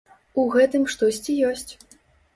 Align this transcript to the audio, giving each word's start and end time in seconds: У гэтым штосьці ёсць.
У 0.43 0.45
гэтым 0.55 0.87
штосьці 0.93 1.37
ёсць. 1.53 1.71